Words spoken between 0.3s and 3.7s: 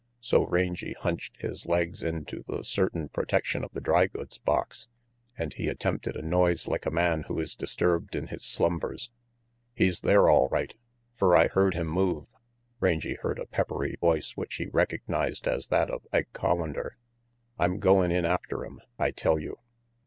Rangy hunched his legs into the certain pro tection of